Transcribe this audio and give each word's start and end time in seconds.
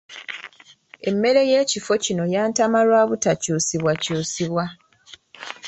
Emmere 1.09 1.41
y'ekifo 1.51 1.93
kino 2.03 2.23
yantama 2.33 2.79
lwa 2.87 3.01
butakyusibwa 3.09 3.91
kyusibwa. 4.01 4.63